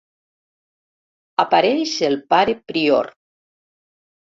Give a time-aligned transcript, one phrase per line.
[1.43, 3.13] Apareix el pare prior.